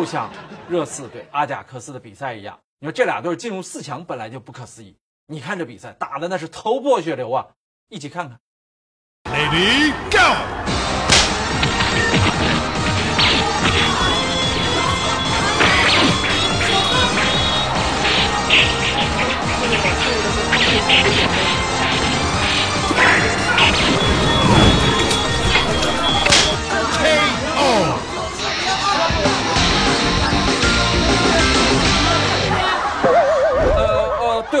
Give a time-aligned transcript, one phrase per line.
[0.00, 0.30] 就像
[0.66, 2.58] 热刺对阿贾克斯的比赛一样。
[2.78, 7.46] 你说这俩队进入四强本来就不可思议，你看这比赛打的那是头破血流啊！
[7.90, 8.40] 一起看看。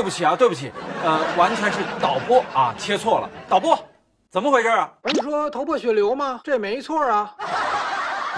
[0.00, 0.72] 对不起啊，对不起，
[1.04, 3.28] 呃，完全是导播啊，切错了。
[3.50, 3.78] 导播，
[4.30, 4.90] 怎么回事啊？
[5.02, 6.40] 不是说头破血流吗？
[6.42, 7.34] 这也没错啊。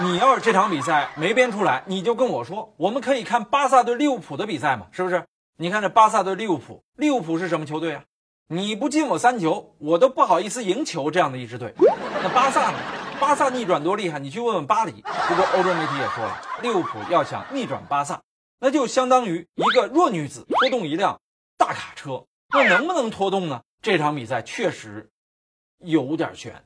[0.01, 5.23] 你要是这场比赛没编出来，你就跟我说，我们可以看巴萨对利物浦的比赛嘛，是不是？
[5.57, 8.03] 你看这巴萨对利物浦，利物浦是什么球队啊？
[8.49, 11.73] 你不进我三球，我都不好意思赢球这样的一支队。
[12.21, 12.77] 那巴萨呢？
[13.21, 14.19] 巴萨逆转多厉害？
[14.19, 14.91] 你去问问巴黎。
[15.29, 18.19] 不过欧洲媒体也说了，利物浦要想逆转巴萨，
[18.59, 21.21] 那就相当于一个弱女子拖动一辆。
[21.57, 23.61] 大卡车，那能不能拖动呢？
[23.81, 25.09] 这场比赛确实
[25.79, 26.63] 有点悬。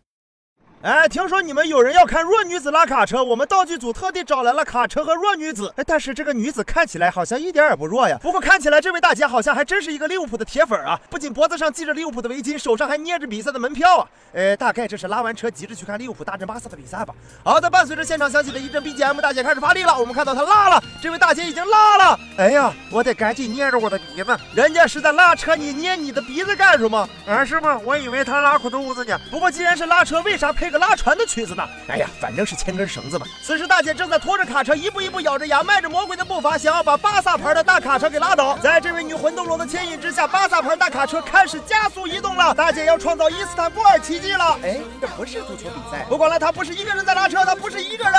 [0.83, 5.73] 哎，听说你们有人要看弱女子拉卡车，我们道具组特地找来了卡车和弱女子。
[5.75, 8.15] 哎，但是这个女子看起来好像一点也不弱呀。
[8.21, 14.07] 不过看起来这位大姐好像还真是一个利物浦的铁粉啊，不仅脖子上系着利物浦的围巾，手上还捏着比赛的门票啊。
[14.33, 17.15] 呃，大概这是拉完车急着去看利物浦大战巴萨的比赛吧。
[17.43, 19.99] 好的，伴随着现场响起的一阵 BGM，大姐开始发力了。
[19.99, 22.19] 我们看到她拉了，这位大姐已经拉了。
[22.37, 27.09] 哎呀，我得赶紧捏着我的鼻子，人家是在拉车，你捏你的鼻子干什么？
[27.27, 27.81] 啊，是吗？
[27.83, 29.19] 我以为他拉裤肚子呢。
[29.31, 31.67] 不过既然是拉车，为啥配个拉船的曲子呢？
[31.87, 33.25] 哎呀，反正是牵根绳子嘛。
[33.41, 38.55] 此时大姐正在拖着卡车，一步一步咬着牙，迈着魔鬼的步伐，想要把巴萨牌的大卡车给拉倒。
[38.59, 42.53] 在这位女魂斗罗的牵引之下，巴萨牌大卡车开始加速移动了。
[42.53, 44.59] 大姐要创造伊斯坦布尔奇迹了。
[44.61, 46.05] 哎，这不是足球比赛。
[46.07, 48.16] 不管了，她不是一个人在拉车，她不是一个人。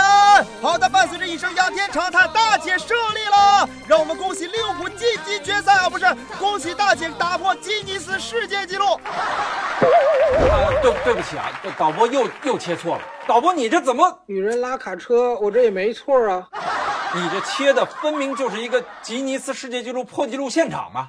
[0.69, 3.66] 好的，伴随着一声仰天长叹，大姐胜利了。
[3.88, 5.88] 让我们恭喜利物浦晋级决赛啊！
[5.88, 6.05] 不是，
[6.38, 8.84] 恭喜大姐打破吉尼斯世界纪录。
[10.83, 13.02] 对对不起啊，导播又又切错了。
[13.27, 14.20] 导播，你这怎么？
[14.27, 16.46] 女人拉卡车，我这也没错啊。
[17.14, 21.08] 你这切的分明就是一个吉尼斯世界纪录破纪录现场嘛。